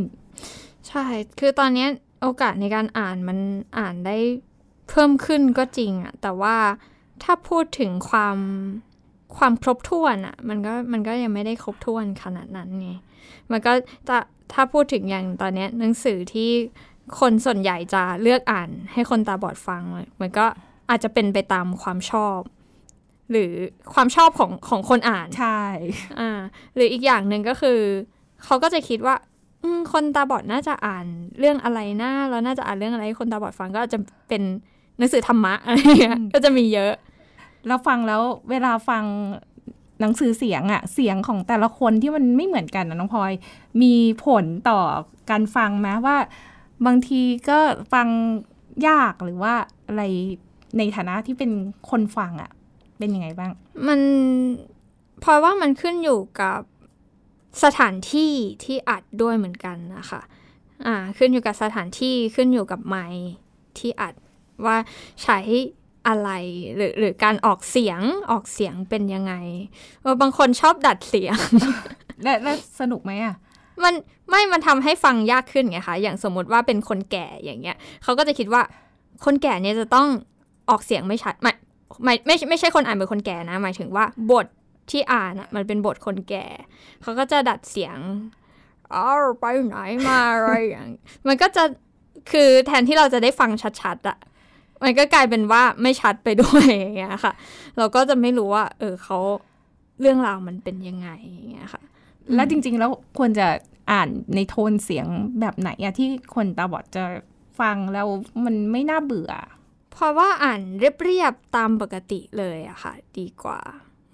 [0.89, 1.05] ใช่
[1.39, 1.87] คือตอนนี้
[2.23, 3.39] โอกาสในการอ่านมัน
[3.79, 4.17] อ่านได้
[4.89, 6.57] เพิ่มขึ้นก็จริงอะแต่ว่า
[7.23, 8.37] ถ้าพูดถึงความ
[9.37, 12.91] ความครบถ้วนอะมันก็มันก็ยังไม่ได้ครบถ้วนขนาดนั้นไง
[13.51, 13.73] มันก็
[14.09, 14.17] จะ
[14.53, 16.51] ถ้าพูดถึงอย่างตอนนี้หนังสือที่
[17.21, 19.83] คนส่วนใหญ่จะเลือกอ่านให้คนตาบอดฟัง
[20.21, 20.47] มันก็
[20.91, 22.39] อาจจะเป็นไปตามความชอบ
[23.31, 23.53] หรือ
[23.95, 25.61] ความชอบของของคนอ่านใช่
[26.21, 26.31] อ่า
[26.75, 27.79] หรืออีกอย่างหนึ่งก็คือ
[28.45, 29.15] เขาก็จะคิดว่า
[29.63, 31.07] อืมคนตาบอดน่าจะอ่าน
[31.39, 34.43] เรื่องอะไรนะแล้วน่าจะอ่านเรื่องอะไรให้คนตาบอดฟังก็อาจจะเป็น
[34.99, 36.93] หนังสือธรรมะอะไรอย่างเงี้ยก็จะมีเยอะ
[37.67, 39.05] แล้วฟังแล้วเวลาฟัง
[40.01, 43.33] หนังสือเสียงอะเสียงของแต่ละคนที่มันไม่เหมือนกันนะน้องพลอย
[43.83, 44.81] มีผลต่อ
[45.31, 46.17] การฟังไหมว่า
[46.87, 47.59] บางทีก็
[47.93, 48.07] ฟัง
[48.89, 49.55] ยากหรือว่า
[49.87, 50.03] อะไร
[50.79, 51.51] ในฐานะที่เป็น
[51.91, 52.51] คนฟังอะ
[52.99, 53.53] เป็นยังไงบ้าง
[53.87, 54.01] มัน
[55.23, 56.61] พลอยว่ามันขึ้นอยู่กับ
[57.65, 58.33] สถานที่
[58.65, 60.21] ที่อัดด้วยเหมือนกันนะคะ
[60.87, 63.29] อ่าขึ้นอยู่กับสถานที่ขึ้นอยู่กับไมค์
[63.79, 64.15] ที่อัด
[64.67, 64.77] ว่า
[65.23, 65.39] ใช้
[66.09, 66.31] อะไร
[66.77, 69.35] หรือหรือการออกเสียงออกเสียงเป็นยังไง
[70.03, 71.37] เออบางคนชอบดัดเสียง
[72.23, 73.37] และและสนุกไหมอะ
[73.85, 73.95] มัน
[74.31, 78.63] ไม่มันทำให้ฟังยากขึ้นไงคะอย่างสมมติว่าเป็นคนแก่อย่างเงี้ยเขาก็จะคิดว่า
[79.25, 80.09] คนแก่เนี่ยจะต้อง
[80.71, 81.53] ออกเสียงไม่ชัดไม่
[82.05, 84.47] ไม่ไม่ไม่ใช่คนอ่านเป็นคนแก่นะ หมายถึงว่าบท
[84.91, 86.47] ที่อ่านอะมันเป็นบทคนแก่
[87.03, 87.99] เขาก็จะดัดเสียง
[88.95, 90.89] อ้าวไปไหนมาอะไรอย่าง
[91.27, 91.65] มันก็จะ
[92.33, 94.19] คือแทนที่เราจะได้ฟังชัดๆอะ
[94.83, 97.33] มันก็กลายเป็นว่าไม่ชัดไปด้วยอย่างเงี้ยค่ะ
[97.79, 99.19] เราก็จะไม่รู้ว่า เออเขา
[100.01, 101.83] เรื่องราวมันเป็นยังไงอย่างเงี้ยค่ะ
[102.35, 103.47] แล้วจริง ๆ แล้วควรจะ
[103.93, 105.07] อ่านในโทนเสียง
[105.41, 107.05] แบบไหนอะที่คนตาบอดจะ
[107.61, 108.07] ฟังแล้ว
[108.45, 109.33] มันไม่น่าเบื่อ
[109.95, 113.61] เพราะว่าอ่านเรียบๆตามปกติเลยอะค่ะ ดีกว่า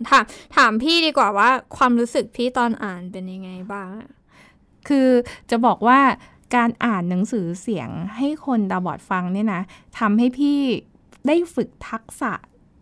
[0.09, 0.25] ถาม
[0.57, 3.95] ถามพี่ดีกว่าว่า ความรู้สึกพี่ตอนอ่านเป็นยังไงบ้าง
[4.89, 5.09] คือ
[5.51, 6.01] จะบอกว่า
[6.57, 9.63] การอ่านหนังสือเสียงให้คนตาบอดฟังเนี่ยนะ
[9.99, 10.59] ทำให้พี่
[11.27, 12.33] ได้ฝึกทักษะ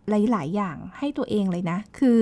[0.09, 2.19] หลาย ๆ อย่างให้ตัวเองเลยนะ คือ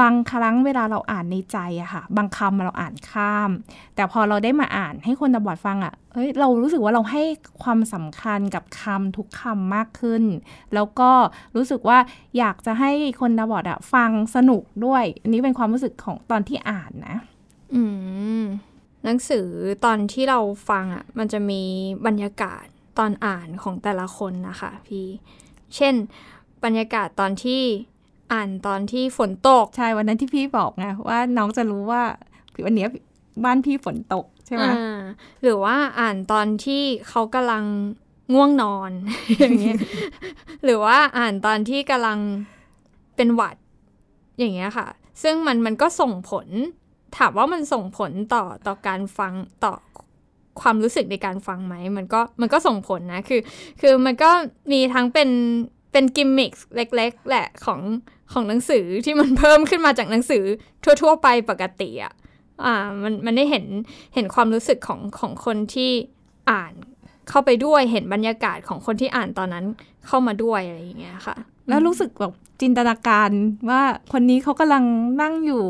[0.00, 3.50] บางครั้งเวลาเราอ่านในใจอะค่ะ บางคำเราอ่านข้าม
[3.94, 7.22] แต่พอเราได้มาอ่านให้คนตาบอดฟังอะเฮ้ยเรารู้สึกว่าเราให้
[7.62, 10.24] ความสำคัญกับคำทุกคำมากขึ้น
[10.74, 11.10] แล้วก็
[11.56, 11.98] รู้สึกว่า
[12.38, 17.16] อยากจะให้คนตาบอดอะฟังสนุกด้วย อันนี้เป็นความรู้สึกของตอนที่อ่านนะ
[17.74, 17.82] อื
[18.40, 18.42] ม
[19.04, 19.48] หนังสือ
[19.84, 21.62] ตอนที่เราฟังอะ่ะ มันจะมี
[22.06, 22.64] บรรยากาศ
[22.98, 25.06] ตอนอ่านของแต่ละคนนะคะพี่
[25.76, 25.94] เช่น
[26.64, 27.62] บรรยากาศตอนที่
[28.32, 32.02] อ่านตอนที่ฝนตก ใช่วันนั้นที่พี่บอกไงว่าน้องจะรู้ว่า
[32.64, 32.88] วันเนี้ย
[33.44, 35.00] บ้านพี่ฝนตกใช่ไหมอ่า
[35.42, 37.64] หรือว่าอ่านตอนที่เขากำลัง
[38.34, 38.90] ง่วงนอน
[39.38, 39.78] อย่างเงี้ย
[40.64, 42.18] หรือว่าอ่านตอนที่กำลัง
[43.16, 43.56] เป็นหวัด
[44.38, 44.88] อย่างเงี้ยค่ะ
[45.22, 46.46] ซึ่งมันมันก็ส่งผล
[47.16, 49.32] ถามว่ามันส่งผลต่อต่อการฟัง
[49.64, 49.72] ต่อ
[50.60, 53.40] ความรู้สึกในการฟังไหม มันก็มันก็ส่งผลนะ คือ
[53.80, 54.30] คือมันก็
[54.72, 55.28] มีทั้งเป็น
[55.92, 57.80] เป็นกิมมิคเล็ก ๆ แหละของ
[58.32, 60.44] ของหนังสือที่มันเพิ่มขึ้นมาจากหนังสือ
[60.84, 62.12] ทั่ว ๆ ไปปกติอะ
[62.64, 63.64] อ่ามันมันได้เห็น
[64.14, 65.90] เห็นความรู้สึกของของคนที่
[66.50, 66.74] อ่าน
[67.28, 69.64] เข้าไปด้วยเห็นบรรยากาศของคนที่อ่านตอนนั้น
[70.06, 71.36] เข้ามาด้วยอะไรอย่างเงี้ยค่ะ
[71.68, 73.30] แล้วรู้สึกแบบจินตนาการ
[73.70, 74.84] ว่าคนนี้เขากำลัง
[75.22, 75.64] นั่งอยู่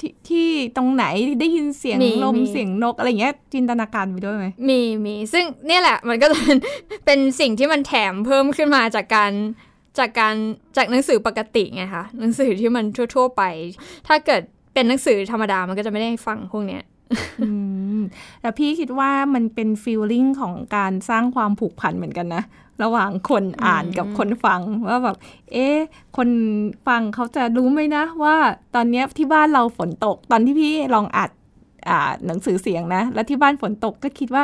[0.00, 1.04] ที่ที่ตรงไหน
[1.40, 6.58] ได้ยินเสียงมีลมมีเสียงนกอะไรเงี้ยจินตนาการไปด้วยไหมมีมีซึ่งเนี่ยแหละมันก็จะเป็น
[7.06, 9.32] เป็นสิ่งที่มันแถมเพิ่มขึ้นมาจากการ
[9.98, 10.34] จากการ
[10.76, 12.84] จากหนังสือปกติไงคะหนังสือที่มัน
[13.14, 13.42] ทั่ว ๆ ไป
[14.08, 14.42] ถ้าเกิด
[14.74, 16.82] เป็นหนังสือธรรมดามันก็จะไม่ได้ฟังพวกเนี้ย
[17.42, 17.50] อื
[17.98, 18.00] ม
[18.40, 22.42] แต่พี่คิดว่ามันเป็นฟีลลิ่งของการสร้างความผูกพันเหมือนกันนะ
[22.82, 25.16] ระหว่างคนอ่านกับคนฟังว่าแบบ
[25.52, 25.78] เอ๊ะ
[26.16, 26.28] คน
[26.86, 28.36] ฟังเขาจะรู้ไหมนะ ว่า
[28.74, 31.30] ตอนเนี้ยที่บ้านเราฝนตก ตอนที่พี่ลองอัด
[31.88, 34.42] อ่าหนังสือเสียงนะ แล้วที่บ้านฝนตกก็คิดว่า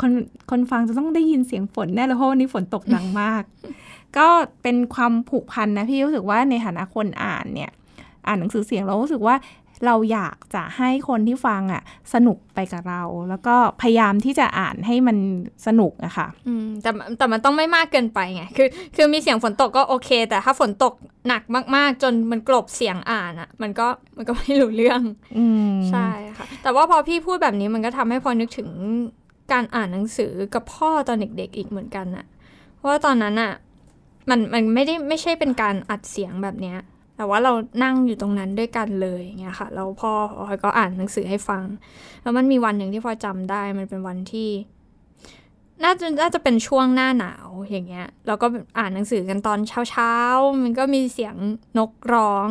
[0.00, 0.12] คน
[0.50, 3.42] คนฟังจะต้องได้ยินเสียงฝนแน่เลยเพราะวันนี้ฝนตกดังมาก
[4.18, 4.28] ก็
[4.62, 7.70] เป็นความผูกพันนะพี่รู้สึกว่าในฐานะคนอ่านเนี่ย
[8.26, 9.34] อ่านหนังสือเสียงเรารู้สึกว่า
[9.86, 11.82] เราอยากจะให้คนที่ฟังอะ
[12.14, 15.16] สนุกไปกับเรา แล้วก็พยายามที่จะอ่านให้มัน
[15.66, 20.94] สนุกอะค่ะอืมแต่แต่มันต้องไม่มากเกินไปไงคือ คือมีเสียงฝนตกก็โอเค แต่ถ้าฝนตก
[21.28, 21.42] หนัก
[21.76, 25.02] มาก ๆ จนมันกลบเสียงอ่านอะ่ะ มันก็มันก็ไม่รู้เรื่อง
[25.38, 28.70] อืมใช่ค่ะ แต่ว่าพอพี่พูดแบบนี้มันก็ทำให้พอนึกถึง
[29.52, 32.26] การอ่านหนังสือกับพ่อตอนเด็ก ๆ อีกเหมือนกันอะ
[32.76, 33.52] เพราะว่าตอนนั้นอะ
[34.30, 36.78] มันมันไม่ได้ไม่ใช่เป็นการอัดเสียงแบบเนี้ย
[37.20, 37.52] แต่ว่าเรา
[37.84, 40.12] นั่งอยู่ตรงนั้นด้วยกันเลยอย่างเงี้ยค่ะแล้วพ่อ
[40.46, 41.64] พลอยก็อ่านหนังสือให้ฟัง
[42.22, 44.50] แล้วมันมีวันหนึ่งที่พลอยจำได้มันเป็นวันที่
[45.84, 48.46] น่าจะน่าจะเป็นช่วงหน้าหนาวอย่างเงี้ยเราก็
[48.78, 49.58] อ่านหนังสือกันตอน
[49.90, 51.36] เช้าๆ มันก็มีเสียง
[51.78, 52.50] นกร้อง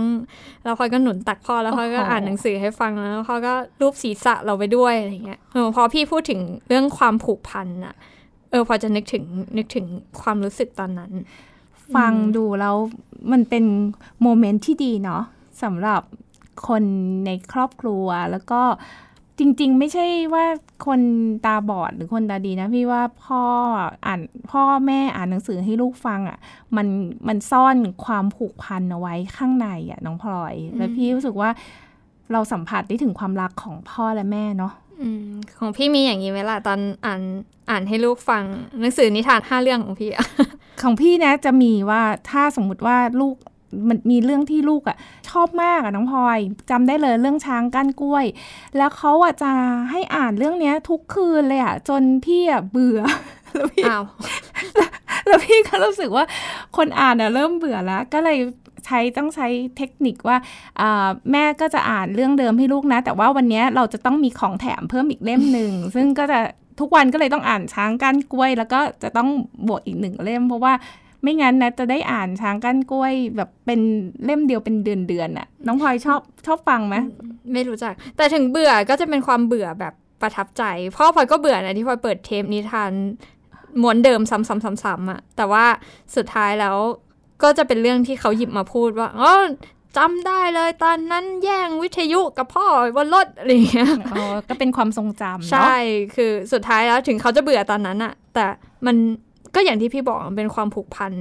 [0.64, 7.96] แล้วพลอยก็หนุนตักพ่อแล้วพลอยก็อ่านหนังสือให้ฟังแล้วพ่อก็รูปศีรษะเราไปด้วยอะไรเงี้ยเออพอพี่พูดถึงเรื่องความผูกพันอะ
[8.52, 9.24] เออพอจะนึกถึง
[9.58, 9.86] นึกถึง
[10.22, 11.12] ความรู้สึกตอนนั้น
[11.95, 12.75] ฟังดูแล้ว
[13.32, 13.65] มันเป็น
[14.21, 15.23] โมเมนต์ที่ดีเนาะ
[15.63, 16.02] สำหรับ
[16.67, 16.84] คน
[17.25, 18.62] ในครอบครัวแล้วก็
[19.39, 20.45] จริง ๆ ไม่ใช่ว่า
[20.86, 21.02] คน
[21.45, 23.43] ตาบอดหรือคนตาดีนะพี่ว่าพ่อ
[24.06, 24.21] อ่าน
[24.52, 26.38] พ่อแม่อ่านหนังสือให้ลูกฟังอะ่ะ
[26.75, 26.88] มัน
[27.28, 27.75] มันซ่อน
[28.06, 31.49] ความผูกพันเอาไว้ข้างในอะ่ะน้องพลอย แล้วพี่รู้สึกว่า
[32.32, 34.88] เราสัมผัสได้ถึงความรักของพ่อและแม่เนาะอืม
[35.60, 37.22] ของพี่มีอย่างนี้ไหมล่ะตอนอ่าน
[37.70, 38.44] อ่านให้ลูกฟัง
[38.80, 40.26] หนังสือนิทานห้าเรื่องของพี่อะ
[40.82, 43.36] ของพี่นะจะมีว่าถ้าสมมุติว่าลูก
[43.90, 44.98] มันมีเรื่องที่ลูกอะ่ะ
[45.30, 48.26] ชอบมากอะน้องพลอยจำได้เลยเรื่องช้างก้านกล้วย
[48.78, 49.52] แล้วเขาอะจะ
[49.92, 53.00] ให้อ่านเรื่องเนี้ย ทุกคืนเลยอะ่ะ จนพี่อะเบื่อ
[53.56, 54.04] แล้วพี่อ้าว
[55.28, 56.26] แล้วพี่ก็รู้สึกว่า
[56.78, 58.38] คนอ่านอะเริ่มเบื่อแล้ว ก็เลย
[58.86, 60.38] ใช้ต้องใช้เทคนิคว่า
[61.32, 66.39] แม่ก็จะอ่านเรื่องเดิมให้ลูกนะ แต่ว่าวันนี้เราจะต้องมีของแถมเพิ่มอีกเล่มหนึ่ง ซึ่งก็จะ
[66.80, 69.30] ทุกวันก็เลยต้องอ่านช้างก้านกล้วย แล้วก็จะต้อง
[69.68, 70.74] บวกอีกหนึ่งเล่ม เพราะว่า
[71.24, 73.80] ไม่งั้นนะจะได้อ่านช้างก้านกล้วย แบบเป็น
[74.26, 76.96] เล่มเดียวเป็นเดือนเดือนๆอะน้องพลอยชอบชอบฟังไหม
[77.54, 80.63] ไม่รู้จัก แต่ถึงเบื่อก็จะเป็นความเบื่อแบบประทับใจ
[80.96, 82.92] พ่อพลอยก็เบื่อนะที่พลอยเปิดเทปนิทาน
[83.82, 85.65] ม้วนเดิมซ้ำๆๆๆอะแต่ว่า
[86.15, 86.76] สุดท้ายแล้ว
[87.43, 89.34] ก็จะเป็นเรื่องที่เขาหยิบมาพูดว่าอ๋อ
[89.97, 95.75] จำได้เลยตอนนั้นแย่งวิทยุกับพ่อบนรถอะไรอย่างเงี้ยอ๋อก็เป็นความทรงจำเนาะใช่
[96.15, 98.45] คือสุดท้ายแล้วถึงเขาจะเบื่อตอนนั้นอะแต่
[98.86, 98.95] มัน
[99.56, 101.12] ก็อย่างที่พี่บอกมันเป็นความผูกพัน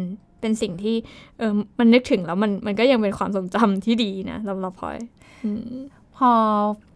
[0.40, 0.96] เป็นสิ่งที่
[1.38, 4.98] เออมันนึกถึงแล้วมันมันก็ยังเป็นความทรงจำที่ดีนะสำหรับพลอย
[5.44, 5.76] อืม
[6.16, 6.32] พอ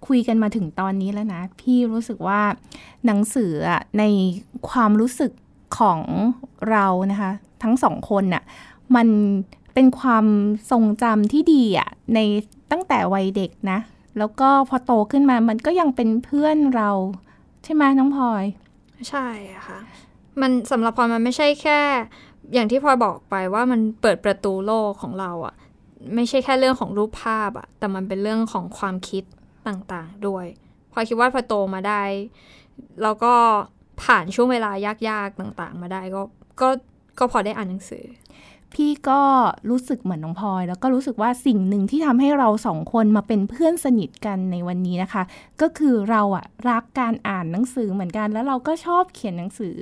[0.07, 2.41] คุยกันมาถึงตอนนี้แล้วนะ พี่รู้สึกว่า
[3.07, 4.05] หนังสืออะใน
[4.71, 5.33] ความรู้สึก
[5.79, 6.01] ของ
[6.71, 7.33] เรานะคะ
[7.63, 8.43] ทั้งสองคนน่ะ
[8.97, 9.09] มัน
[9.75, 10.27] เป็นความ
[10.71, 12.19] ทรงจำที่ดีอะใน
[12.71, 13.79] ตั้งแต่วัยเด็กนะ
[14.19, 16.91] แล้วก็พอโตขึ้นมามันก็ยังเป็นเพื่อนเรา
[17.65, 18.45] ใช่ไหมน้องพลอย
[19.09, 19.27] ใช่
[19.69, 19.79] ค่ะ
[20.41, 21.81] มันสำหรับพลอยมันไม่ใช่แค่
[22.53, 25.55] อย่างที่พลอยบอกไปว่ามันเปิดประตูโลกของเราอะ
[26.15, 29.25] ไม่ใช่แค่เรื่องของรูปภาพอะแต่มันเป็นเรื่องของความคิด
[29.67, 30.47] ต่างๆ ด้วย
[30.93, 32.03] พอคิดว่าพอโตมาได้
[33.03, 33.35] แล้วก็
[34.03, 34.71] ผ่านช่วงเวลา
[35.09, 36.23] ยากๆต่าง ๆ มาได้ก็
[36.61, 36.69] ก็
[37.19, 38.05] ก็พอได้อ่านหนังสือ
[38.75, 39.21] พี่ก็
[39.71, 45.23] รู้สึกเหมือนน้องพลอย แล้วก็รู้สึกว่าสิ่งหนึ่งที่ทำให้เราสองคนมาเป็นเพื่อนสนิทกันในวันนี้นะคะ
[45.61, 49.77] ก็คือเราอะรักการอ่านหนังสือเหมือนกัน แล้วเราก็ชอบเขียนหนังสือ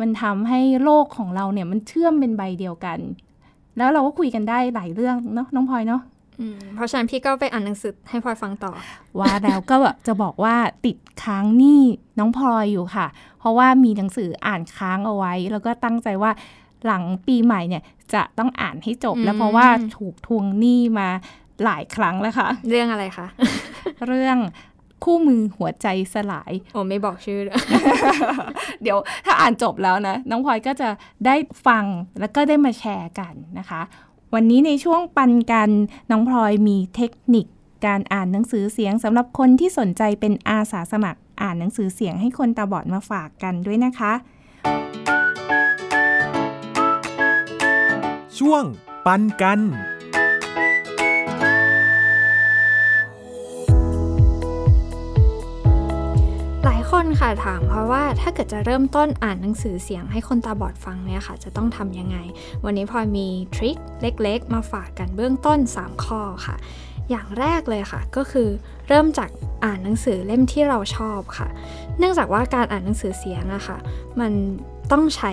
[0.00, 2.98] มันทำให้โลกของเราเนี่ยมันเชื่อมเป็นใบเดียวกัน
[3.78, 6.02] แล้วเราก็คุยกันได้หลายเรื่องเนาะน้องพลอยเนาะ
[6.40, 8.72] อืมเพราะฉะนั้นพี่ก็ไปอ่านหนังสือให้พลอยฟังต่อ
[9.18, 11.82] ว่าแล้วก็แบบจะบอกว่าติดค้างหนี่
[12.18, 13.06] น้องพลอยอยู่ค่ะ
[13.38, 16.30] เพราะว่ามีหนังสืออ่านค้างเอาไว้ แล้วก็ตั้งใจว่า
[16.84, 17.82] หลังปีใหม่เนี่ย
[18.14, 21.08] จะต้องอ่านให้จบอืมแล้วเพราะว่าถูกทวงหนี้มา
[21.64, 23.26] หลายครั้งแล้วค่ะ เรื่องอะไรคะ
[24.06, 24.38] เรื่อง
[25.04, 27.54] คู่มือหัวใจสลาย โอ้ไม่บอกชื่อเลย
[28.82, 30.88] เดี๋ยวถ้าอ่านจบแล้วนะ น้องพลอยก็จะ
[31.26, 31.36] ได้
[31.66, 31.84] ฟัง
[32.20, 33.80] แล้วก็ได้มาแชร์กันนะคะ
[34.34, 35.70] วันนี้ในช่วงปันกัน
[36.10, 37.46] น้องพลอยมีเทคนิค
[37.86, 44.12] การอ่านหนังสือเสียงสำหรับคนที่สนใจเป็นอาสาสมัครอ่านหนังสือเสียงให้คนตาบอดมาฝากกันด้วยนะคะ
[48.38, 48.64] ช่วง
[49.06, 49.60] ปันกัน
[56.64, 62.16] หลายคนค่ะถามเพราะว่าถ้าเกิดจะเริ่มต้นอ่านหนังสือเสียงให้คนตาบอดฟังเนี่ยค่ะ จะต้องทำยังไง
[62.64, 66.56] วันนี้พลอยมีทริคเล็กๆ มาฝากกันเบื้องต้น 3 ข้อค่ะ
[67.10, 68.48] อย่างแรกเลยค่ะก็คือ
[68.88, 69.30] เริ่มจาก
[69.64, 71.48] อ่านหนังสือเล่มที่เราชอบค่ะ
[71.98, 73.78] เนื่องจากว่าการอ่านหนังสือเสียงอะค่ะ
[74.20, 74.32] มัน
[74.92, 75.32] ต้องใช้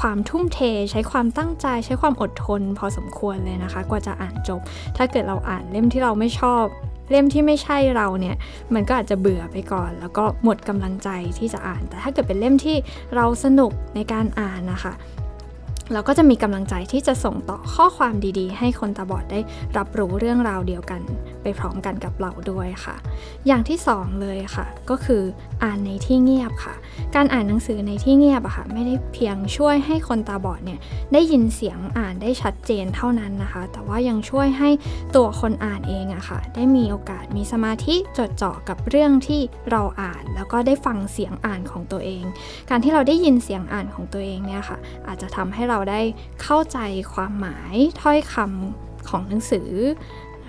[0.00, 0.58] ความทุ่มเท
[0.90, 4.60] ใช้ความตั้งใจ ใช้ความอดทน พอสมควรเลยนะคะ กว่าจะอ่านจบ
[4.96, 6.64] ถ้าเกิดเราอ่านเล่มที่เราไม่ชอบ
[7.10, 8.36] เล่มที่ไม่ใช่เราเนี่ย
[8.74, 12.76] มันก็อาจจะเบื่อไปก่อน แล้วก็หมดกำลังใจที่จะอ่าน แต่ถ้าเกิดเป็นเล่มที่
[13.16, 14.92] เราสนุกในการอ่านนะคะ
[15.92, 19.40] เราก็จะมีกำลังใจที่จะส่งต่อข้อความดีๆ ให้คนตาบอดได้
[19.76, 21.00] รับรู้เรื่องราวเดียวกัน
[21.58, 22.96] พร้อมกันกับเราด้วยค่ะ
[23.46, 25.22] อย่างที่สองเลยค่ะ ก็คือ
[25.62, 26.74] อ่านในที่เงียบค่ะ
[27.14, 30.80] การอ่านหนังสือในที่เงียบอะค่ะ ไม่ได้เพียงช่วยให้คนตาบอดเนี่ย
[31.12, 34.70] ได้ยินเสียงอ่านได้ชัดเจนเท่านั้นนะคะ แต่ว่ายังช่วยให้
[35.16, 42.24] ตัวคนอ่านเองอะค่ะ ได้มีโอกาสมีสมาธิจดจ่อกับเรื่องที่เราอ่าน แล้วก็ได้ฟังเสียงอ่านของตัวเอง
[42.70, 46.00] การที่เราได้ยินเสียงอ่านของตัวเองเนี่ยค่ะ อาจจะทำให้เราได้
[46.42, 46.78] เข้าใจ
[47.12, 49.70] ความหมายถ้อยคำของหนังสือ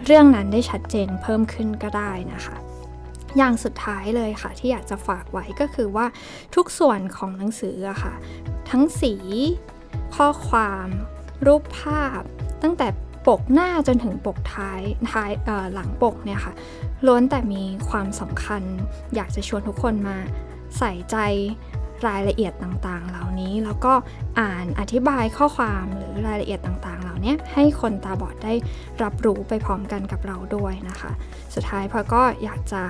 [0.05, 2.55] เรื่องนั้นได้ชัดเจนเพิ่มขึ้นก็ได้นะคะ
[3.37, 6.05] อย่างสุดท้ายเลยค่ะ ที่อยากจะฝากไว้ก็คือว่า
[6.55, 8.13] ทุกส่วนของหนังสืออะค่ะ
[8.69, 9.13] ทั้งสี
[10.15, 10.87] ข้อความ
[11.47, 12.21] รูปภาพ
[12.63, 12.87] ตั้งแต่
[13.27, 14.79] ปกหน้าจนถึงปกท้าย
[15.11, 15.31] ท้าย
[15.73, 16.53] หลังปกเนี่ยค่ะ
[17.05, 18.61] ล้วนแต่มีความสำคัญ
[19.15, 20.17] อยากจะชวนทุกคนมา
[20.77, 21.17] ใส่ใจ
[22.07, 23.93] รายละเอียดต่างๆ เหล่านี้ แล้วก็
[24.39, 28.53] อ่านอธิบายข้อความหรือรายละเอียดต่างๆ เหล่านี้ให้คนตาบอดได้
[29.03, 31.11] รับรู้ไปพร้อมกันกับเราด้วยนะคะ
[31.53, 32.81] สุดท้ายพอก็อยากจะ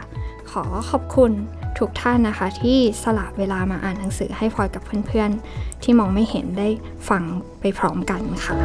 [0.51, 1.31] ขอขอบคุณ
[1.79, 6.67] ทุกท่านนะคะ ที่สละเวลามาอ่านหนังสือให้พลอยกับเพื่อนๆ ที่มองไม่เห็นได้
[7.09, 7.23] ฟัง
[7.59, 8.55] ไปพร้อมกันค่ะ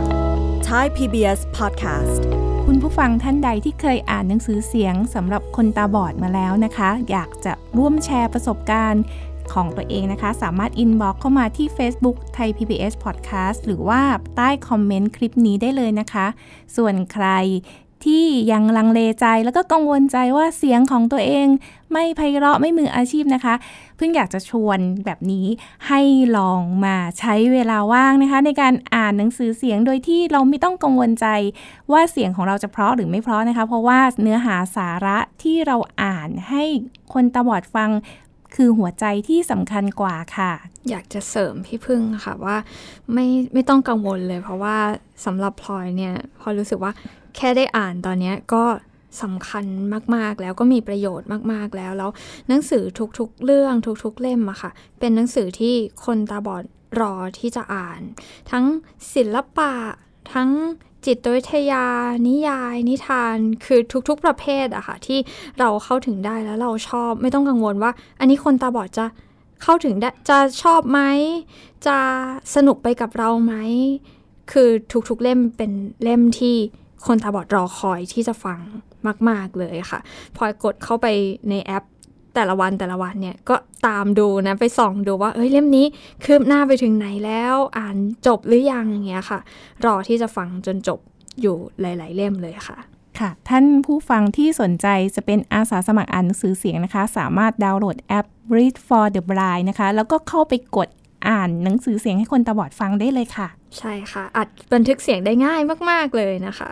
[0.69, 2.21] Thai PBS Podcast
[2.67, 9.03] คุณผู้ฟังท่านใดที่เคยอ่านหนังสือเสียงสำหรับคนตาบอดมาแล้วนะคะ อยากจะร่วมแชร์ประสบการณ์
[9.55, 14.01] ของตัวเองนะคะ สามารถอินบ็อกเข้ามาที่ Facebook ไทย PBS Podcast หรือว่า
[14.37, 16.27] ใต้คอมเมนต์คลิปนี้ได้เลยนะคะ
[16.77, 17.29] ส่วนใคร
[18.05, 21.47] ที่ยังลังเลใจแล้วก็กังวลใจว่าเสียงของตัวเอง
[21.93, 23.55] ไม่ไพเราะไม่มืออาชีพนะคะ
[23.97, 25.47] เพิ่งอยากจะชวนแบบนี้
[25.89, 26.01] ให้
[26.37, 31.27] ลองมาใช้เวลาว่างนะคะ ในการอ่านหนังสือเสียงโดยที่เราไม่ต้องกังวลใจ
[31.93, 36.65] ว่าเสียงของเราจะเพราะหรือไม่เพราะนะคะ เพราะว่าเนื้อหาสาระที่เราอ่านให้
[37.13, 37.91] คนตาบอดฟัง
[38.55, 40.53] คือหัวใจที่สำคัญกว่าค่ะ
[40.91, 42.57] อยากจะเสริมพี่พึ่งค่ะว่า
[43.13, 44.77] ไม่ไม่ต้องกังวลเลย เพราะว่า
[45.25, 46.93] สำหรับพลอยเนี่ยพอรู้สึกว่า
[47.37, 48.65] แค่ได้อ่านตอนนี้ก็
[49.23, 49.65] สำคัญ
[50.15, 52.11] มาก ๆ แล้วก็มีประโยชน์มากๆแล้ว แล้ว
[52.49, 52.85] หนังสือ
[53.19, 56.65] ทุกๆ เรื่องทุก ๆ เล่มอะค่ะ เป็นหนังสือที่คนตาบอด
[57.01, 58.01] รอที่จะอ่าน
[58.51, 58.65] ทั้ง
[59.15, 59.73] ศิลปะ
[60.35, 60.51] ทั้ง
[61.07, 61.85] จิตวิทยา
[62.27, 65.19] นิยาย นิทาน คือทุกๆประเภทอะค่ะ ที่
[65.59, 69.07] เราเข้าถึงได้แล้วเราชอบไม่ต้องกังวลว่า อันนี้คนตาบอดจะ
[69.63, 71.01] เข้าถึงได้จะชอบไหม
[71.87, 71.99] จะ
[72.55, 73.55] สนุกไปกับเราไหม
[74.53, 74.69] คือ
[75.09, 76.57] ทุกๆเล่มเป็นเล่มที่
[77.07, 78.61] คนตาบอดรอคอยที่จะฟัง
[79.29, 80.01] มาก ๆ เลยค่ะ
[80.37, 81.07] พอยกดเข้าไป
[81.51, 81.85] ในแอป
[82.35, 85.87] แต่ละวันแต่ละวันเนี่ยก็ตามดูนะไปส่องดูว่าเอ้ยเล่มนี้
[86.25, 89.41] คืบหน้าไปถึงไหนแล้ว อ่านจบหรือยังอย่างเงี้ยค่ะ
[89.85, 91.01] รอที่จะฟังจนจบ
[91.41, 92.79] อยู่หลาย ๆ เล่มเลยค่ะ
[93.19, 100.89] ค่ะ ท่านผู้ฟังที่สนใจจะเป็นอาสาสมัครอ่านหนังสือเสียงนะคะ สามารถดาวน์โหลดแอป Read for the Blind นะคะ แล้วก็เข้าไปกด
[101.29, 106.71] อ่านหนังสือเสียงให้คนตาบอดฟังได้เลยค่ะ ใช่ค่ะ อัดบันทึกเสียงได้ง่ายมาก ๆ เลยนะคะ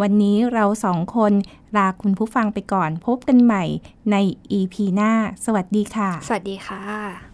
[0.00, 1.32] วันนี้เราสองคน
[1.76, 3.64] ลาคุณผู้ฟังไปก่อนพบกันใหม่
[4.10, 4.16] ใน
[4.58, 5.12] EP หน้า
[5.44, 7.33] สวัสดีค่ะ สวัสดีค่ะ